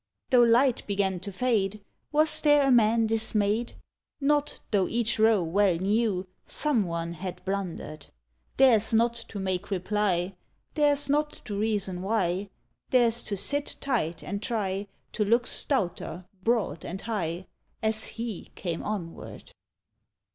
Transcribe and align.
II. 0.01 0.25
Though 0.39 0.43
light 0.45 0.87
began 0.87 1.19
to 1.19 1.31
fade, 1.31 1.83
"Was 2.11 2.41
there 2.41 2.67
a 2.67 2.71
man 2.71 3.05
dismayed? 3.05 3.73
54 4.19 4.27
Not 4.29 4.59
tho' 4.71 4.87
each 4.87 5.19
row 5.19 5.43
well 5.43 5.77
knew 5.77 6.27
Snme 6.47 6.85
one 6.85 7.13
had 7.13 7.45
blunder'd; 7.45 8.07
Theirs 8.57 8.95
not 8.95 9.13
to 9.13 9.37
make 9.37 9.69
reply, 9.69 10.35
Theirs 10.73 11.07
not 11.07 11.29
to 11.45 11.55
reason 11.55 12.01
why, 12.01 12.49
Theirs 12.89 13.21
to 13.21 13.37
sit 13.37 13.75
tight 13.79 14.23
and 14.23 14.41
try 14.41 14.87
To 15.11 15.23
look 15.23 15.45
stouter, 15.45 16.25
broad, 16.41 16.83
and 16.83 17.01
high. 17.01 17.45
As 17.83 18.05
he 18.05 18.51
came 18.55 18.81
onward. 18.81 19.51